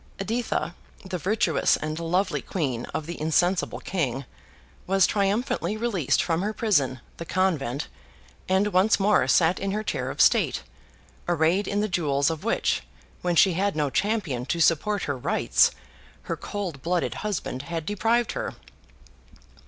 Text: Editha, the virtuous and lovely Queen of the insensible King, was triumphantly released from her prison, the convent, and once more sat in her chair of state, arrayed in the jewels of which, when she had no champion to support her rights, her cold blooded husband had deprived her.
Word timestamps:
Editha, 0.19 0.73
the 1.05 1.19
virtuous 1.19 1.77
and 1.77 1.99
lovely 1.99 2.41
Queen 2.41 2.85
of 2.85 3.05
the 3.05 3.21
insensible 3.21 3.77
King, 3.79 4.25
was 4.87 5.05
triumphantly 5.05 5.77
released 5.77 6.23
from 6.23 6.41
her 6.41 6.53
prison, 6.53 6.99
the 7.17 7.23
convent, 7.23 7.87
and 8.49 8.73
once 8.73 8.99
more 8.99 9.27
sat 9.27 9.59
in 9.59 9.73
her 9.73 9.83
chair 9.83 10.09
of 10.09 10.19
state, 10.19 10.63
arrayed 11.29 11.67
in 11.67 11.81
the 11.81 11.87
jewels 11.87 12.31
of 12.31 12.43
which, 12.43 12.81
when 13.21 13.35
she 13.35 13.53
had 13.53 13.75
no 13.75 13.91
champion 13.91 14.43
to 14.43 14.59
support 14.59 15.03
her 15.03 15.15
rights, 15.19 15.69
her 16.23 16.35
cold 16.35 16.81
blooded 16.81 17.13
husband 17.21 17.61
had 17.61 17.85
deprived 17.85 18.31
her. 18.31 18.55